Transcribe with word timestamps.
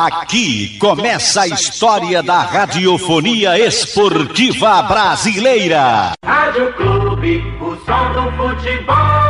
Aqui 0.00 0.78
começa 0.78 1.40
a 1.40 1.48
história 1.48 2.22
da 2.22 2.38
radiofonia 2.38 3.58
esportiva 3.58 4.80
brasileira. 4.82 6.12
Rádio 6.24 6.72
Clube, 6.74 7.42
o 7.60 7.74
som 7.84 8.12
do 8.12 8.30
futebol. 8.36 9.27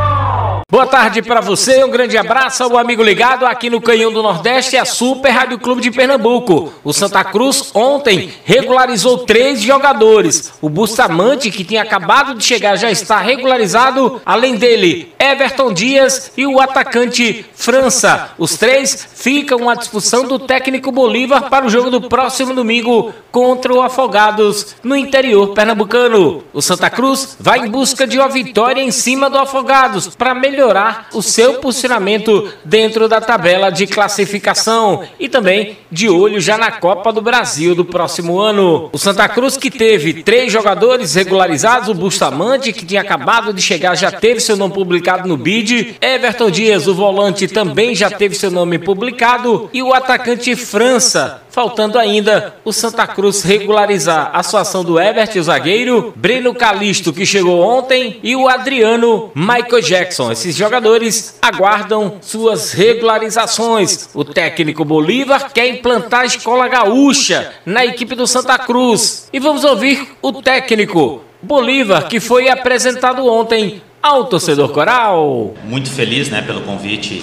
Boa 0.71 0.87
tarde 0.87 1.23
para 1.23 1.41
você, 1.41 1.83
um 1.83 1.89
grande 1.89 2.19
abraço 2.19 2.63
ao 2.63 2.77
amigo 2.77 3.03
ligado 3.03 3.47
aqui 3.47 3.71
no 3.71 3.81
Canhão 3.81 4.13
do 4.13 4.23
Nordeste, 4.23 4.77
a 4.77 4.85
Super 4.85 5.31
Rádio 5.31 5.59
Clube 5.59 5.81
de 5.81 5.91
Pernambuco. 5.91 6.71
O 6.85 6.93
Santa 6.93 7.25
Cruz 7.25 7.71
ontem 7.75 8.31
regularizou 8.45 9.25
três 9.25 9.63
jogadores. 9.63 10.53
O 10.61 10.69
Bustamante, 10.69 11.51
que 11.51 11.65
tinha 11.65 11.81
acabado 11.81 12.35
de 12.35 12.45
chegar, 12.45 12.77
já 12.77 12.91
está 12.91 13.19
regularizado. 13.19 14.21
Além 14.27 14.57
dele, 14.57 15.11
Everton 15.19 15.73
Dias 15.73 16.33
e 16.37 16.47
o 16.47 16.61
atacante 16.61 17.47
França. 17.55 18.33
Os 18.37 18.59
três 18.59 19.09
ficam 19.15 19.71
à 19.71 19.75
discussão 19.75 20.25
do 20.25 20.39
técnico 20.39 20.93
Bolívar 20.93 21.49
para 21.49 21.65
o 21.65 21.71
jogo 21.71 21.91
do 21.91 22.11
próximo 22.11 22.53
domingo 22.53 23.15
contra 23.33 23.73
o 23.73 23.81
Afogados 23.81 24.77
no 24.83 24.95
interior 24.95 25.55
pernambucano. 25.55 26.45
O 26.53 26.61
Santa 26.61 26.91
Cruz 26.91 27.39
vai 27.41 27.61
em 27.61 27.71
busca 27.71 28.07
de 28.07 28.19
uma 28.19 28.29
vitória 28.29 28.83
em 28.83 28.91
cima 28.91 29.31
do 29.31 29.39
Afogados 29.39 30.15
para 30.15 30.35
melhorar 30.35 30.58
melhorar 30.59 31.09
o 31.15 31.23
seu 31.23 31.55
posicionamento 31.55 32.53
dentro 32.65 33.09
da 33.09 33.21
tabela 33.21 33.71
de 33.71 33.87
classificação 33.87 35.05
e 35.19 35.29
também 35.29 35.79
de 35.91 36.09
olho 36.09 36.41
já 36.41 36.59
na 36.59 36.73
Copa 36.73 37.13
do 37.13 37.23
Brasil 37.23 37.77
do 37.77 37.85
próximo 37.85 38.41
ano. 38.41 38.91
O 38.93 38.99
Santa 38.99 39.29
Cruz, 39.29 39.57
que 39.57 39.71
teve 39.71 40.23
três 40.25 40.53
jogadores 40.53 41.15
regularizados, 41.15 41.89
o 41.89 41.95
Bustamante, 41.95 42.73
que 42.73 42.85
tinha 42.85 43.01
acabado 43.01 43.53
de 43.53 43.63
chegar, 43.63 43.95
já 43.95 44.11
teve 44.11 44.41
seu 44.41 44.57
nome 44.57 44.75
publicado 44.75 45.29
no 45.29 45.37
BID, 45.37 45.97
Everton 46.01 46.51
Dias, 46.51 46.89
o 46.89 46.95
volante, 46.95 47.47
também 47.47 47.95
já 47.95 48.11
teve 48.11 48.35
seu 48.35 48.51
nome 48.51 48.79
publicado, 48.79 49.71
e 49.73 49.81
o 49.81 49.95
atacante 49.95 50.57
França, 50.57 51.43
faltando 51.59 51.99
ainda 51.99 52.55
o 52.65 52.73
Santa 52.73 53.05
Cruz 53.05 53.43
regularizar 53.43 54.31
a 54.33 54.45
situação 54.45 54.85
do 54.85 54.97
Everton, 54.97 55.41
o 55.41 55.43
zagueiro, 55.43 56.15
Breno 56.15 56.55
Calisto, 56.55 57.13
que 57.13 57.27
chegou 57.27 57.61
ontem, 57.61 58.21
e 58.23 58.37
o 58.37 58.49
Adriano 58.49 59.33
Michael 59.35 59.83
Jackson. 59.83 60.31
Esses 60.31 60.55
jogadores 60.55 61.37
aguardam 61.43 62.19
suas 62.21 62.71
regularizações. 62.71 64.09
O 64.15 64.25
técnico 64.25 64.85
Bolívar 64.85 65.53
quer 65.53 65.67
implantar 65.67 66.21
a 66.21 66.27
escola 66.27 66.69
gaúcha 66.69 67.53
na 67.67 67.85
equipe 67.85 68.15
do 68.15 68.25
Santa 68.25 68.57
Cruz. 68.57 69.29
E 69.33 69.41
vamos 69.41 69.65
ouvir 69.65 70.13
o 70.23 70.33
técnico 70.35 71.23
Bolívar, 71.43 72.07
que 72.07 72.21
foi 72.21 72.49
apresentado 72.49 73.27
ontem 73.27 73.83
ao 74.01 74.27
torcedor 74.27 74.69
coral. 74.69 75.55
Muito 75.65 75.91
feliz 75.91 76.29
né, 76.29 76.41
pelo 76.41 76.61
convite 76.61 77.21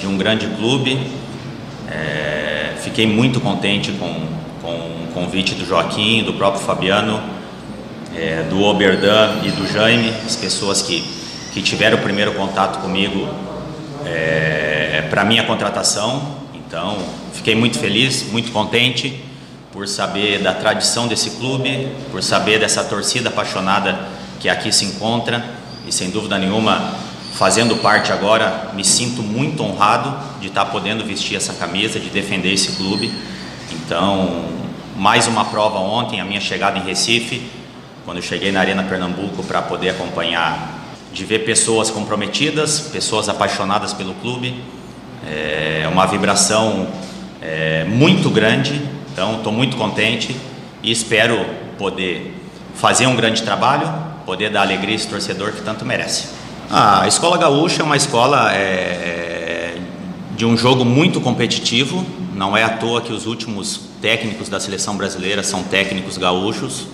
de 0.00 0.08
um 0.08 0.18
grande 0.18 0.48
clube. 0.56 0.98
É 1.88 2.25
fiquei 2.86 3.04
muito 3.04 3.40
contente 3.40 3.90
com, 3.90 4.14
com 4.62 4.70
o 4.70 5.08
convite 5.12 5.56
do 5.56 5.66
Joaquim, 5.66 6.22
do 6.22 6.34
próprio 6.34 6.64
Fabiano, 6.64 7.20
é, 8.14 8.44
do 8.48 8.62
Oberdan 8.62 9.40
e 9.44 9.50
do 9.50 9.66
Jaime, 9.66 10.12
as 10.24 10.36
pessoas 10.36 10.82
que, 10.82 11.02
que 11.52 11.60
tiveram 11.60 11.98
o 11.98 12.00
primeiro 12.00 12.34
contato 12.34 12.80
comigo 12.80 13.28
é, 14.04 15.04
para 15.10 15.24
minha 15.24 15.42
contratação. 15.42 16.36
Então, 16.54 16.96
fiquei 17.32 17.56
muito 17.56 17.76
feliz, 17.76 18.30
muito 18.30 18.52
contente 18.52 19.20
por 19.72 19.88
saber 19.88 20.38
da 20.38 20.54
tradição 20.54 21.08
desse 21.08 21.30
clube, 21.30 21.88
por 22.12 22.22
saber 22.22 22.60
dessa 22.60 22.84
torcida 22.84 23.30
apaixonada 23.30 23.98
que 24.38 24.48
aqui 24.48 24.70
se 24.70 24.84
encontra 24.84 25.44
e 25.88 25.90
sem 25.92 26.10
dúvida 26.10 26.38
nenhuma 26.38 26.94
fazendo 27.36 27.76
parte 27.76 28.10
agora, 28.10 28.70
me 28.72 28.82
sinto 28.82 29.22
muito 29.22 29.62
honrado 29.62 30.40
de 30.40 30.46
estar 30.46 30.64
podendo 30.64 31.04
vestir 31.04 31.36
essa 31.36 31.52
camisa, 31.52 32.00
de 32.00 32.08
defender 32.08 32.50
esse 32.50 32.72
clube. 32.72 33.12
Então, 33.72 34.46
mais 34.96 35.26
uma 35.26 35.44
prova 35.44 35.78
ontem, 35.78 36.18
a 36.18 36.24
minha 36.24 36.40
chegada 36.40 36.78
em 36.78 36.82
Recife, 36.82 37.42
quando 38.06 38.16
eu 38.16 38.22
cheguei 38.22 38.50
na 38.50 38.60
Arena 38.60 38.82
Pernambuco 38.84 39.42
para 39.42 39.60
poder 39.60 39.90
acompanhar, 39.90 40.80
de 41.12 41.24
ver 41.26 41.40
pessoas 41.40 41.90
comprometidas, 41.90 42.80
pessoas 42.80 43.28
apaixonadas 43.28 43.92
pelo 43.92 44.14
clube, 44.14 44.62
é 45.26 45.86
uma 45.92 46.06
vibração 46.06 46.88
é, 47.42 47.84
muito 47.84 48.30
grande. 48.30 48.80
Então, 49.12 49.36
estou 49.36 49.52
muito 49.52 49.76
contente 49.76 50.34
e 50.82 50.90
espero 50.90 51.44
poder 51.76 52.34
fazer 52.74 53.06
um 53.06 53.14
grande 53.14 53.42
trabalho, 53.42 53.92
poder 54.24 54.48
dar 54.48 54.62
alegria 54.62 54.94
a 54.94 54.96
esse 54.96 55.06
torcedor 55.06 55.52
que 55.52 55.60
tanto 55.60 55.84
merece. 55.84 56.45
Ah, 56.68 57.02
a 57.02 57.08
Escola 57.08 57.38
Gaúcha 57.38 57.82
é 57.82 57.84
uma 57.84 57.96
escola 57.96 58.52
é, 58.52 59.78
de 60.36 60.44
um 60.44 60.56
jogo 60.56 60.84
muito 60.84 61.20
competitivo. 61.20 62.04
Não 62.34 62.56
é 62.56 62.64
à 62.64 62.70
toa 62.70 63.00
que 63.00 63.12
os 63.12 63.24
últimos 63.24 63.82
técnicos 64.02 64.48
da 64.48 64.58
seleção 64.58 64.96
brasileira 64.96 65.44
são 65.44 65.62
técnicos 65.62 66.18
gaúchos. 66.18 66.88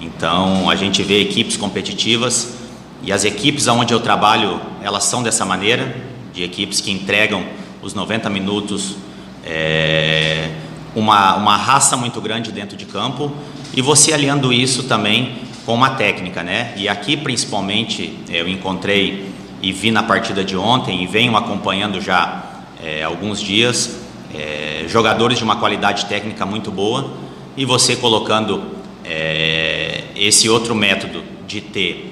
Então 0.00 0.68
a 0.68 0.74
gente 0.74 1.04
vê 1.04 1.20
equipes 1.20 1.56
competitivas 1.56 2.54
e 3.00 3.12
as 3.12 3.24
equipes 3.24 3.68
onde 3.68 3.94
eu 3.94 4.00
trabalho 4.00 4.60
elas 4.82 5.04
são 5.04 5.22
dessa 5.22 5.44
maneira, 5.44 5.94
de 6.34 6.42
equipes 6.42 6.80
que 6.80 6.90
entregam 6.90 7.44
os 7.80 7.94
90 7.94 8.28
minutos, 8.28 8.96
é, 9.44 10.50
uma, 10.96 11.36
uma 11.36 11.56
raça 11.56 11.96
muito 11.96 12.20
grande 12.20 12.50
dentro 12.50 12.76
de 12.76 12.86
campo 12.86 13.32
e 13.72 13.80
você 13.80 14.12
aliando 14.12 14.52
isso 14.52 14.82
também 14.82 15.51
com 15.64 15.74
uma 15.74 15.90
técnica, 15.90 16.42
né? 16.42 16.72
E 16.76 16.88
aqui 16.88 17.16
principalmente 17.16 18.18
eu 18.28 18.48
encontrei 18.48 19.30
e 19.60 19.72
vi 19.72 19.90
na 19.90 20.02
partida 20.02 20.44
de 20.44 20.56
ontem 20.56 21.02
e 21.02 21.06
venho 21.06 21.36
acompanhando 21.36 22.00
já 22.00 22.44
é, 22.82 23.02
alguns 23.04 23.40
dias 23.40 24.00
é, 24.34 24.84
jogadores 24.88 25.38
de 25.38 25.44
uma 25.44 25.56
qualidade 25.56 26.06
técnica 26.06 26.44
muito 26.44 26.70
boa 26.70 27.12
e 27.56 27.64
você 27.64 27.94
colocando 27.94 28.62
é, 29.04 30.04
esse 30.16 30.48
outro 30.48 30.74
método 30.74 31.22
de 31.46 31.60
ter 31.60 32.08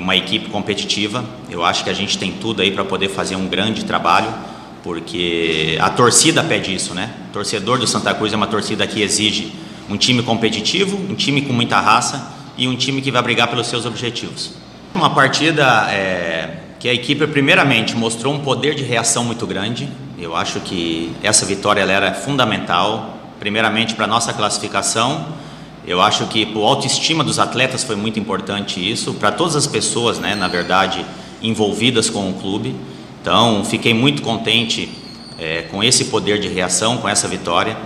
uma 0.00 0.16
equipe 0.16 0.50
competitiva, 0.50 1.24
eu 1.48 1.64
acho 1.64 1.84
que 1.84 1.90
a 1.90 1.94
gente 1.94 2.18
tem 2.18 2.32
tudo 2.32 2.60
aí 2.60 2.72
para 2.72 2.84
poder 2.84 3.08
fazer 3.08 3.36
um 3.36 3.46
grande 3.46 3.84
trabalho, 3.84 4.32
porque 4.82 5.78
a 5.80 5.88
torcida 5.88 6.42
pede 6.42 6.74
isso, 6.74 6.94
né? 6.94 7.10
O 7.30 7.32
torcedor 7.32 7.78
do 7.78 7.86
Santa 7.86 8.12
Cruz 8.12 8.32
é 8.32 8.36
uma 8.36 8.48
torcida 8.48 8.86
que 8.86 9.00
exige 9.00 9.52
um 9.88 9.96
time 9.96 10.22
competitivo, 10.22 10.96
um 10.96 11.14
time 11.14 11.42
com 11.42 11.52
muita 11.52 11.80
raça 11.80 12.33
e 12.56 12.68
um 12.68 12.76
time 12.76 13.02
que 13.02 13.10
vai 13.10 13.22
brigar 13.22 13.48
pelos 13.48 13.66
seus 13.66 13.84
objetivos. 13.84 14.52
Uma 14.94 15.10
partida 15.10 15.90
é, 15.90 16.58
que 16.78 16.88
a 16.88 16.94
equipe, 16.94 17.26
primeiramente, 17.26 17.96
mostrou 17.96 18.32
um 18.32 18.40
poder 18.40 18.74
de 18.74 18.84
reação 18.84 19.24
muito 19.24 19.46
grande. 19.46 19.88
Eu 20.18 20.36
acho 20.36 20.60
que 20.60 21.12
essa 21.22 21.44
vitória 21.44 21.80
ela 21.80 21.92
era 21.92 22.14
fundamental, 22.14 23.18
primeiramente 23.40 23.94
para 23.94 24.04
a 24.04 24.08
nossa 24.08 24.32
classificação. 24.32 25.26
Eu 25.86 26.00
acho 26.00 26.26
que 26.26 26.46
para 26.46 26.60
a 26.60 26.64
autoestima 26.64 27.24
dos 27.24 27.38
atletas 27.38 27.82
foi 27.82 27.96
muito 27.96 28.18
importante 28.18 28.80
isso, 28.80 29.14
para 29.14 29.32
todas 29.32 29.56
as 29.56 29.66
pessoas, 29.66 30.18
né, 30.18 30.34
na 30.34 30.48
verdade, 30.48 31.04
envolvidas 31.42 32.08
com 32.08 32.30
o 32.30 32.34
clube. 32.34 32.74
Então, 33.20 33.64
fiquei 33.64 33.92
muito 33.92 34.22
contente 34.22 34.90
é, 35.38 35.62
com 35.62 35.82
esse 35.82 36.06
poder 36.06 36.38
de 36.38 36.48
reação, 36.48 36.98
com 36.98 37.08
essa 37.08 37.26
vitória. 37.26 37.76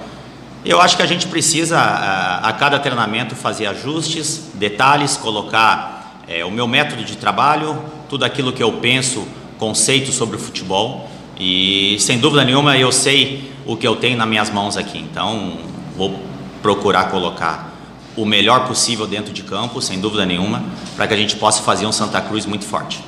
Eu 0.68 0.82
acho 0.82 0.98
que 0.98 1.02
a 1.02 1.06
gente 1.06 1.26
precisa, 1.26 1.78
a, 1.78 2.46
a 2.46 2.52
cada 2.52 2.78
treinamento, 2.78 3.34
fazer 3.34 3.64
ajustes, 3.68 4.50
detalhes, 4.52 5.16
colocar 5.16 6.20
é, 6.28 6.44
o 6.44 6.50
meu 6.50 6.68
método 6.68 7.04
de 7.04 7.16
trabalho, 7.16 7.82
tudo 8.06 8.22
aquilo 8.22 8.52
que 8.52 8.62
eu 8.62 8.70
penso, 8.72 9.26
conceito 9.58 10.12
sobre 10.12 10.36
o 10.36 10.38
futebol. 10.38 11.08
E 11.40 11.96
sem 12.00 12.18
dúvida 12.18 12.44
nenhuma 12.44 12.76
eu 12.76 12.92
sei 12.92 13.50
o 13.64 13.78
que 13.78 13.88
eu 13.88 13.96
tenho 13.96 14.18
nas 14.18 14.28
minhas 14.28 14.50
mãos 14.50 14.76
aqui. 14.76 14.98
Então 14.98 15.56
vou 15.96 16.20
procurar 16.60 17.04
colocar 17.04 17.72
o 18.14 18.26
melhor 18.26 18.68
possível 18.68 19.06
dentro 19.06 19.32
de 19.32 19.42
campo, 19.42 19.80
sem 19.80 19.98
dúvida 19.98 20.26
nenhuma, 20.26 20.62
para 20.96 21.06
que 21.08 21.14
a 21.14 21.16
gente 21.16 21.36
possa 21.36 21.62
fazer 21.62 21.86
um 21.86 21.92
Santa 21.92 22.20
Cruz 22.20 22.44
muito 22.44 22.66
forte. 22.66 23.02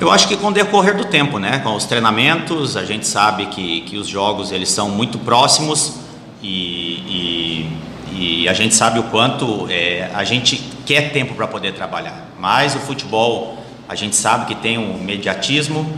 Eu 0.00 0.10
acho 0.10 0.26
que 0.26 0.34
com 0.34 0.46
o 0.46 0.50
decorrer 0.50 0.96
do 0.96 1.04
tempo, 1.04 1.38
né, 1.38 1.58
com 1.58 1.76
os 1.76 1.84
treinamentos, 1.84 2.74
a 2.74 2.86
gente 2.86 3.06
sabe 3.06 3.44
que, 3.48 3.82
que 3.82 3.98
os 3.98 4.08
jogos 4.08 4.50
eles 4.50 4.70
são 4.70 4.88
muito 4.88 5.18
próximos 5.18 6.00
e, 6.42 7.68
e, 8.12 8.42
e 8.42 8.48
a 8.48 8.52
gente 8.52 8.74
sabe 8.74 8.98
o 8.98 9.04
quanto 9.04 9.66
é, 9.70 10.10
a 10.12 10.24
gente 10.24 10.56
quer 10.84 11.12
tempo 11.12 11.34
para 11.34 11.46
poder 11.46 11.72
trabalhar. 11.72 12.28
Mas 12.38 12.74
o 12.74 12.80
futebol, 12.80 13.62
a 13.88 13.94
gente 13.94 14.16
sabe 14.16 14.46
que 14.46 14.54
tem 14.54 14.76
um 14.76 14.98
mediatismo 15.02 15.90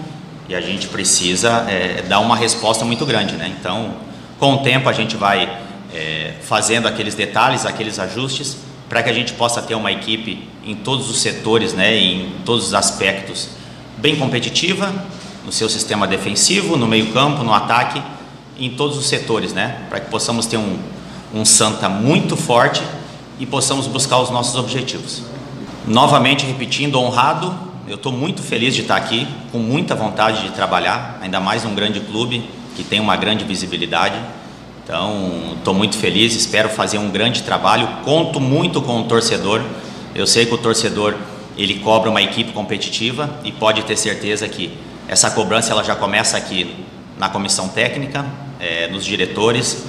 e 0.49 0.55
a 0.55 0.61
gente 0.61 0.89
precisa 0.89 1.65
é, 1.69 2.03
dar 2.03 2.21
uma 2.21 2.37
resposta 2.37 2.85
muito 2.85 3.07
grande, 3.07 3.35
né? 3.35 3.55
Então, 3.59 3.95
com 4.39 4.55
o 4.55 4.59
tempo 4.59 4.89
a 4.89 4.93
gente 4.93 5.17
vai 5.17 5.49
é, 5.95 6.35
fazendo 6.43 6.87
aqueles 6.87 7.15
detalhes, 7.15 7.65
aqueles 7.65 7.99
ajustes, 7.99 8.59
para 8.89 9.03
que 9.03 9.09
a 9.09 9.13
gente 9.13 9.33
possa 9.33 9.63
ter 9.63 9.75
uma 9.75 9.91
equipe 9.91 10.47
em 10.65 10.75
todos 10.75 11.09
os 11.09 11.21
setores, 11.21 11.73
né? 11.73 11.97
Em 11.97 12.33
todos 12.45 12.67
os 12.67 12.75
aspectos, 12.75 13.49
bem 13.97 14.17
competitiva 14.17 14.93
no 15.47 15.53
seu 15.53 15.69
sistema 15.69 16.07
defensivo, 16.07 16.77
no 16.77 16.87
meio 16.87 17.13
campo, 17.13 17.43
no 17.43 17.53
ataque 17.55 18.03
em 18.59 18.71
todos 18.71 18.97
os 18.97 19.07
setores, 19.07 19.53
né? 19.53 19.87
Para 19.89 20.01
que 20.01 20.11
possamos 20.11 20.47
ter 20.47 20.57
um, 20.57 20.79
um 21.35 21.45
Santa 21.45 21.89
muito 21.89 22.37
forte 22.37 22.83
e 23.39 23.47
possamos 23.47 23.87
buscar 23.87 24.19
os 24.19 24.31
nossos 24.31 24.57
objetivos. 24.57 25.23
Novamente 25.87 26.47
repetindo, 26.47 26.99
honrado, 26.99 27.55
eu 27.87 27.97
estou 27.97 28.13
muito 28.13 28.43
feliz 28.43 28.75
de 28.75 28.83
estar 28.83 28.97
aqui, 28.97 29.27
com 29.53 29.59
muita 29.59 29.95
vontade 29.95 30.43
de 30.43 30.51
trabalhar, 30.51 31.19
ainda 31.21 31.41
mais 31.41 31.65
num 31.65 31.75
grande 31.75 32.01
clube 32.01 32.49
que 32.77 32.83
tem 32.83 33.01
uma 33.01 33.17
grande 33.17 33.45
visibilidade. 33.45 34.19
Então, 34.83 35.55
estou 35.57 35.75
muito 35.75 35.97
feliz, 35.97 36.35
espero 36.35 36.69
fazer 36.69 36.99
um 36.99 37.11
grande 37.11 37.43
trabalho. 37.43 37.89
Conto 38.05 38.41
muito 38.41 38.81
com 38.81 39.01
o 39.01 39.05
torcedor. 39.05 39.63
Eu 40.15 40.27
sei 40.27 40.47
que 40.47 40.55
o 40.55 40.59
torcedor 40.59 41.15
ele 41.57 41.75
cobra 41.81 42.11
uma 42.11 42.23
equipe 42.23 42.53
competitiva 42.53 43.31
e 43.45 43.53
pode 43.53 43.83
ter 43.83 43.97
certeza 43.97 44.49
que 44.49 44.77
essa 45.07 45.31
cobrança 45.31 45.73
ela 45.73 45.85
já 45.85 45.95
começa 45.95 46.37
aqui 46.37 46.75
na 47.19 47.29
comissão 47.29 47.69
técnica, 47.69 48.25
é, 48.85 48.89
nos 48.89 49.05
diretores 49.05 49.85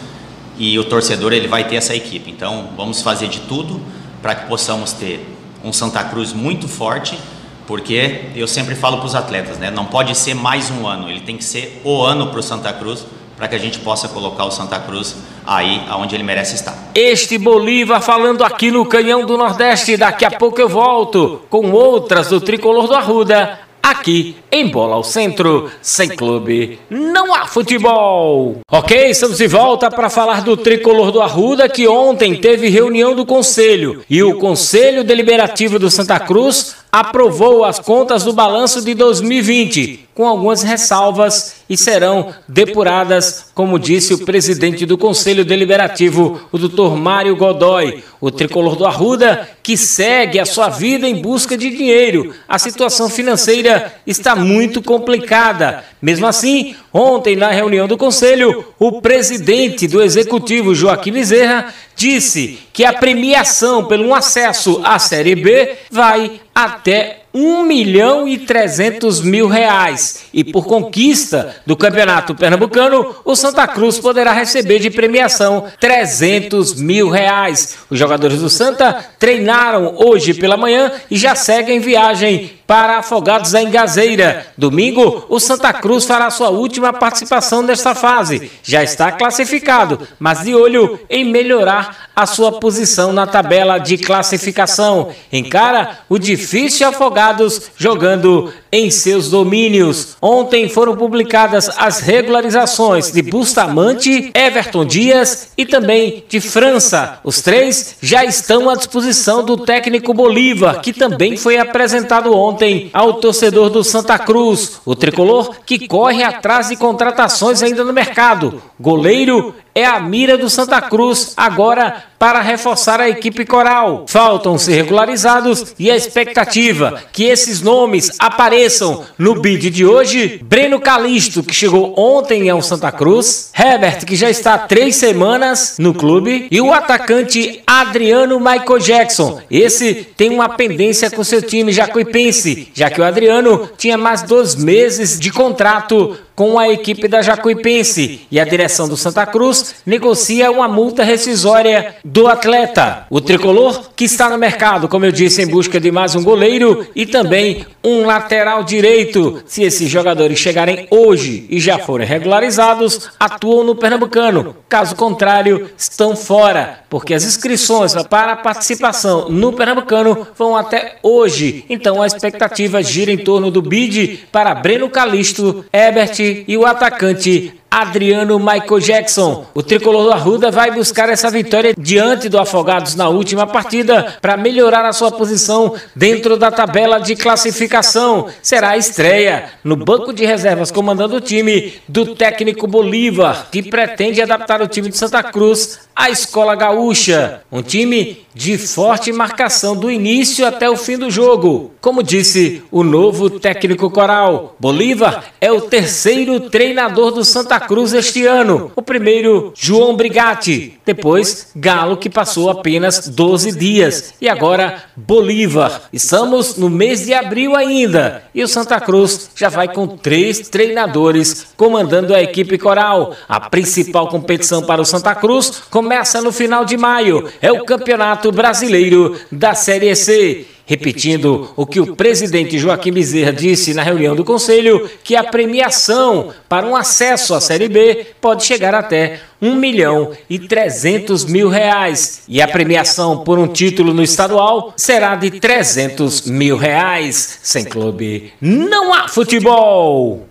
e 0.58 0.80
o 0.80 0.84
torcedor 0.84 1.34
ele 1.34 1.48
vai 1.48 1.68
ter 1.68 1.76
essa 1.76 1.96
equipe. 1.96 2.32
Então, 2.32 2.70
vamos 2.76 3.02
fazer 3.02 3.28
de 3.28 3.42
tudo 3.42 3.82
para 4.22 4.36
que 4.36 4.48
possamos 4.48 4.94
ter 4.94 5.28
um 5.64 5.74
Santa 5.74 6.04
Cruz 6.04 6.34
muito 6.34 6.68
forte, 6.68 7.20
porque 7.68 8.30
eu 8.36 8.48
sempre 8.48 8.76
falo 8.76 8.98
para 8.98 9.08
os 9.08 9.16
atletas, 9.16 9.58
né? 9.58 9.70
Não 9.70 9.86
pode 9.86 10.16
ser 10.16 10.34
mais 10.34 10.70
um 10.70 10.88
ano, 10.88 11.10
ele 11.10 11.22
tem 11.22 11.38
que 11.38 11.44
ser 11.44 11.82
o 11.84 12.04
ano 12.04 12.28
para 12.28 12.40
o 12.40 12.44
Santa 12.44 12.72
Cruz 12.72 13.06
para 13.36 13.50
que 13.50 13.56
a 13.56 13.60
gente 13.60 13.80
possa 13.80 14.08
colocar 14.08 14.46
o 14.46 14.52
Santa 14.52 14.80
Cruz 14.80 15.18
aí 15.46 15.84
aonde 15.90 16.16
ele 16.16 16.24
merece 16.24 16.56
estar. 16.56 16.74
Este 16.96 17.38
Bolívar 17.38 18.02
falando 18.02 18.46
aqui 18.46 18.72
no 18.72 18.86
Canhão 18.86 19.26
do 19.26 19.38
Nordeste. 19.38 19.98
Daqui 19.98 20.24
a 20.24 20.32
pouco 20.32 20.62
eu 20.62 20.70
volto 20.70 21.42
com 21.50 21.70
outras 21.72 22.30
do 22.30 22.40
Tricolor 22.40 22.88
do 22.88 22.96
Arruda 22.96 23.60
aqui 23.86 24.36
em 24.52 24.68
Bola 24.68 24.96
ao 24.96 25.04
Centro, 25.04 25.70
sem 25.80 26.10
clube, 26.10 26.80
não 26.90 27.36
há 27.36 27.46
futebol. 27.46 28.58
Ok, 28.72 29.10
estamos 29.10 29.38
de 29.38 29.48
volta 29.48 29.92
para 29.92 30.10
falar 30.10 30.42
do 30.42 30.58
tricolor 30.58 31.12
do 31.12 31.22
Arruda 31.22 31.70
que 31.70 31.88
ontem 31.88 32.36
teve 32.36 32.68
reunião 32.68 33.16
do 33.16 33.26
Conselho 33.26 34.04
e 34.10 34.24
o 34.24 34.40
Conselho 34.40 35.04
Deliberativo 35.04 35.78
do 35.78 35.92
Santa 35.92 36.20
Cruz 36.20 36.76
aprovou 36.92 37.64
as 37.64 37.78
contas 37.78 38.24
do 38.24 38.34
balanço 38.34 38.82
de 38.84 38.94
2020, 38.96 40.05
com 40.16 40.26
algumas 40.26 40.64
ressalvas 40.64 41.58
e 41.70 41.76
serão 41.76 42.34
depuradas, 42.48 43.48
como 43.54 43.78
disse 43.78 44.14
o 44.14 44.26
presidente 44.26 44.86
do 44.86 44.98
Conselho 44.98 45.44
Deliberativo, 45.44 46.40
o 46.54 46.58
doutor 46.58 46.96
Mário 46.96 47.36
Godoy, 47.36 48.02
o 48.22 48.32
tricolor 48.32 48.78
do 48.78 48.86
Arruda, 48.86 49.48
que 49.62 49.76
segue 49.76 50.40
a 50.40 50.46
sua 50.46 50.70
vida 50.70 51.06
em 51.06 51.22
busca 51.22 51.58
de 51.58 51.70
dinheiro. 51.70 52.34
A 52.48 52.58
situação 52.58 53.10
financeira 53.10 53.94
está 54.08 54.38
muito 54.38 54.82
complicada. 54.82 55.84
Mesmo 56.02 56.26
assim, 56.26 56.76
ontem, 56.94 57.36
na 57.36 57.50
reunião 57.50 57.86
do 57.86 57.98
Conselho, 57.98 58.66
o 58.80 59.02
presidente 59.02 59.86
do 59.86 60.02
Executivo, 60.02 60.74
Joaquim 60.74 61.12
Bezerra, 61.12 61.74
disse 61.94 62.60
que 62.72 62.86
a 62.86 62.94
premiação 62.94 63.84
pelo 63.84 64.14
acesso 64.14 64.80
à 64.84 64.98
Série 64.98 65.36
B 65.36 65.76
vai 65.92 66.40
até 66.54 67.25
1 67.38 67.64
milhão 67.64 68.26
e 68.26 68.38
300 68.38 69.20
mil 69.20 69.50
reais. 69.50 70.24
E 70.34 70.42
por 70.42 70.66
conquista 70.66 71.54
do 71.66 71.76
Campeonato 71.76 72.34
Pernambucano, 72.34 73.14
o 73.26 73.36
Santa 73.36 73.68
Cruz 73.68 74.00
poderá 74.00 74.32
receber 74.32 74.80
de 74.80 74.90
premiação 74.90 75.66
300 75.78 76.76
mil 76.76 77.10
reais. 77.10 77.80
Os 77.90 78.00
jogadores 78.00 78.40
do 78.40 78.50
Santa 78.50 79.06
treinaram 79.20 79.96
hoje 79.98 80.34
pela 80.34 80.56
manhã 80.56 80.90
e 81.12 81.18
já 81.18 81.36
seguem 81.36 81.82
viagem 81.82 82.52
para 82.66 83.00
Afogados 83.00 83.52
da 83.52 83.62
Engazeira. 83.62 84.48
Domingo, 84.58 85.26
o 85.28 85.38
Santa 85.38 85.74
Cruz 85.74 86.06
fará 86.06 86.30
sua 86.30 86.50
última 86.50 86.94
participação 86.94 87.62
nesta 87.62 87.94
fase. 87.94 88.50
Já 88.64 88.82
está 88.82 89.12
classificado, 89.12 90.08
mas 90.18 90.44
de 90.44 90.56
olho 90.56 91.00
em 91.10 91.26
melhorar 91.26 92.05
a 92.16 92.26
sua 92.26 92.54
posição 92.54 93.12
na 93.12 93.28
tabela 93.28 93.78
de 93.78 93.98
classificação. 93.98 95.10
Encara 95.32 96.00
o 96.08 96.18
difícil 96.18 96.88
Afogados 96.88 97.72
jogando 97.78 98.54
em 98.72 98.90
seus 98.90 99.30
domínios. 99.30 100.18
Ontem 100.22 100.70
foram 100.70 100.96
publicadas 100.96 101.70
as 101.78 102.00
regularizações 102.00 103.12
de 103.12 103.22
Bustamante, 103.22 104.32
Everton 104.34 104.86
Dias 104.86 105.50
e 105.58 105.66
também 105.66 106.24
de 106.28 106.40
França. 106.40 107.20
Os 107.24 107.42
três 107.42 107.96
já 108.02 108.24
estão 108.24 108.70
à 108.70 108.76
disposição 108.76 109.44
do 109.44 109.58
técnico 109.58 110.14
Bolívar, 110.14 110.82
que 110.82 110.94
também 110.94 111.38
foi 111.38 111.58
apresentado 111.58 112.34
ontem 112.36 112.90
ao 112.94 113.14
torcedor 113.16 113.70
do 113.70 113.84
Santa 113.84 114.20
Cruz. 114.20 114.82
O 114.86 114.96
tricolor 114.96 115.56
que 115.66 115.88
corre 115.88 116.24
atrás 116.24 116.70
de 116.70 116.76
contratações 116.76 117.64
ainda 117.64 117.84
no 117.84 117.94
mercado. 117.94 118.62
Goleiro 118.80 119.56
é 119.78 119.86
a 119.86 120.00
mira 120.00 120.38
do 120.38 120.50
Santa 120.50 120.80
Cruz 120.80 121.34
agora 121.36 122.06
para 122.18 122.40
reforçar 122.40 123.02
a 123.02 123.10
equipe 123.10 123.46
coral. 123.46 124.06
Faltam 124.08 124.58
ser 124.58 124.76
regularizados 124.76 125.76
e 125.78 125.92
a 125.92 125.98
expectativa 125.98 127.02
que 127.12 127.26
esses 127.26 127.62
nomes 127.62 128.10
apareçam 128.18 129.04
no 129.18 129.42
bid 129.42 129.70
de 129.70 129.86
hoje. 129.86 130.40
Breno 130.42 130.80
Calisto, 130.80 131.44
que 131.44 131.54
chegou 131.54 131.94
ontem 132.00 132.50
ao 132.50 132.62
Santa 132.62 132.90
Cruz. 132.90 133.52
Herbert, 133.54 134.06
que 134.06 134.16
já 134.16 134.30
está 134.30 134.54
há 134.54 134.60
três 134.60 134.96
semanas 134.96 135.76
no 135.78 135.94
clube. 135.94 136.48
E 136.50 136.62
o 136.62 136.74
atacante 136.74 137.62
Adriano 137.68 138.40
Michael 138.40 138.80
Jackson. 138.80 139.42
Esse 139.52 140.08
tem 140.16 140.30
uma 140.30 140.48
pendência 140.48 141.12
com 141.12 141.22
seu 141.22 141.42
time 141.42 141.74
jacuipense, 141.74 142.70
já 142.74 142.90
que 142.90 143.02
o 143.02 143.04
Adriano 143.04 143.70
tinha 143.78 143.98
mais 143.98 144.24
dois 144.24 144.56
meses 144.56 145.20
de 145.20 145.32
contrato 145.32 146.18
com 146.36 146.60
a 146.60 146.70
equipe 146.70 147.08
da 147.08 147.22
Jacuipense 147.22 148.28
e 148.30 148.40
a 148.40 148.44
direção 148.44 148.90
do 148.90 148.98
Santa 148.98 149.26
Cruz 149.26 149.76
negocia 149.86 150.52
uma 150.52 150.68
multa 150.68 151.04
rescisória 151.04 151.96
do 152.04 152.28
atleta. 152.28 153.06
O 153.10 153.22
tricolor, 153.22 153.92
que 153.96 154.04
está 154.04 154.30
no 154.30 154.38
mercado, 154.38 154.88
como 154.88 155.06
eu 155.06 155.12
disse, 155.12 155.42
em 155.42 155.48
busca 155.48 155.80
de 155.80 155.92
mais 155.92 156.14
um 156.14 156.24
goleiro 156.24 156.86
e 156.94 157.06
também 157.06 157.66
um 157.84 158.06
lateral 158.06 158.64
direito. 158.64 159.42
Se 159.46 159.64
esses 159.64 159.90
jogadores 159.90 160.38
chegarem 160.38 160.88
hoje 160.92 161.46
e 161.50 161.60
já 161.60 161.80
forem 161.80 162.06
regularizados, 162.06 163.12
atuam 163.20 163.64
no 163.64 163.76
Pernambucano. 163.76 164.56
Caso 164.68 164.96
contrário, 164.96 165.70
estão 165.78 166.16
fora, 166.16 166.80
porque 166.90 167.14
as 167.14 167.24
inscrições 167.24 167.94
para 168.10 168.34
a 168.34 168.38
participação 168.38 169.30
no 169.30 169.54
Pernambucano 169.54 170.28
vão 170.38 170.58
até 170.58 170.98
hoje. 171.02 171.64
Então 171.70 172.02
a 172.02 172.08
expectativa 172.08 172.84
gira 172.84 173.12
em 173.12 173.18
torno 173.18 173.50
do 173.50 173.62
bid 173.62 174.26
para 174.32 174.54
Breno 174.54 174.90
Calisto, 174.90 175.64
Herbert 175.72 176.25
e 176.48 176.58
o 176.58 176.66
atacante 176.66 177.54
Adriano 177.70 178.40
Michael 178.40 178.80
Jackson. 178.80 179.46
O 179.54 179.62
tricolor 179.62 180.04
do 180.04 180.12
Arruda 180.12 180.50
vai 180.50 180.72
buscar 180.72 181.10
essa 181.10 181.30
vitória 181.30 181.74
diante 181.78 182.30
do 182.30 182.40
Afogados 182.40 182.96
na 182.96 183.10
última 183.10 183.46
partida 183.46 184.16
para 184.22 184.38
melhorar 184.38 184.86
a 184.86 184.94
sua 184.94 185.12
posição 185.12 185.76
dentro 185.96 186.38
da 186.38 186.52
tabela 186.52 187.00
de 187.00 187.16
classificação. 187.16 188.28
Será 188.42 188.70
a 188.70 188.78
estreia 188.78 189.50
no 189.64 189.76
banco 189.76 190.14
de 190.14 190.26
reservas 190.26 190.72
comandando 190.72 191.18
o 191.18 191.22
time 191.22 191.74
do 191.88 192.16
técnico 192.16 192.66
Bolívar, 192.66 193.48
que 193.52 193.62
pretende 193.62 194.22
adaptar 194.22 194.62
o 194.62 194.68
time 194.68 194.90
de 194.90 194.98
Santa 194.98 195.22
Cruz 195.22 195.80
à 195.96 196.10
escola 196.10 196.56
gaúcha. 196.56 197.42
Um 197.52 197.62
time 197.62 198.26
de 198.34 198.58
forte 198.58 199.14
marcação 199.14 199.76
do 199.78 199.90
início 199.90 200.46
até 200.46 200.70
o 200.70 200.76
fim 200.76 200.98
do 200.98 201.10
jogo. 201.10 201.72
Como 201.80 202.04
disse 202.04 202.62
o 202.70 202.84
novo 202.84 203.30
técnico 203.30 203.90
coral, 203.90 204.56
Bolívar 204.60 205.24
é 205.40 205.50
o 205.52 205.62
terceiro 205.62 206.50
treinador 206.50 207.12
do 207.12 207.24
Santa 207.24 207.65
Cruz 207.68 207.94
este 207.94 208.26
ano. 208.26 208.72
O 208.76 208.82
primeiro, 208.82 209.52
João 209.56 209.96
Brigatti. 209.96 210.80
Depois, 210.86 211.52
Galo, 211.56 211.98
que 211.98 212.10
passou 212.10 212.50
apenas 212.50 213.08
12 213.08 213.58
dias. 213.58 214.14
E 214.22 214.30
agora, 214.30 214.84
Bolívar. 214.96 215.84
Estamos 215.92 216.58
no 216.58 216.70
mês 216.70 217.06
de 217.06 217.14
abril 217.14 217.56
ainda. 217.56 218.24
E 218.34 218.44
o 218.44 218.48
Santa 218.48 218.80
Cruz 218.80 219.32
já 219.36 219.50
vai 219.50 219.68
com 219.68 219.88
três 219.88 220.50
treinadores 220.50 221.48
comandando 221.58 222.14
a 222.14 222.22
equipe 222.22 222.58
coral. 222.58 223.16
A 223.28 223.50
principal 223.50 224.08
competição 224.08 224.64
para 224.64 224.82
o 224.82 224.86
Santa 224.86 225.16
Cruz 225.16 225.64
começa 225.70 226.22
no 226.22 226.32
final 226.32 226.66
de 226.66 226.78
maio. 226.78 227.30
É 227.42 227.52
o 227.52 227.66
Campeonato 227.66 228.32
Brasileiro 228.32 229.20
da 229.32 229.54
Série 229.54 229.96
C. 229.96 230.46
Repetindo 230.66 231.52
o 231.56 231.66
que 231.66 231.80
o 231.80 231.96
presidente 231.96 232.58
Joaquim 232.58 232.92
Bezerra 232.92 233.32
disse 233.32 233.74
na 233.74 233.84
reunião 233.84 234.16
do 234.16 234.24
Conselho, 234.24 234.90
que 235.04 235.16
a 235.16 235.24
premiação 235.24 236.34
para 236.50 236.66
um 236.66 236.76
acesso 236.76 237.36
à 237.36 237.42
Série 237.42 237.70
B 237.70 238.08
pode 238.20 238.44
chegar 238.44 238.74
até 238.74 239.20
1 239.42 239.56
milhão 239.56 240.12
e 240.30 240.40
300 240.40 241.26
mil 241.26 241.50
reais. 241.50 242.24
E 242.28 242.42
a 242.42 242.48
premiação 242.48 243.24
por 243.24 243.38
um 243.38 243.48
título 243.48 243.94
no 243.94 244.02
estadual 244.02 244.74
será 244.76 245.16
de 245.16 245.40
300 245.40 246.24
mil 246.24 246.58
reais. 246.58 247.40
Sem 247.44 247.64
clube, 247.64 248.34
não 248.42 248.94
há 248.94 249.08
futebol! 249.08 250.24